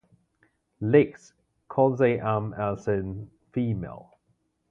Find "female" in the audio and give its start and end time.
3.51-4.17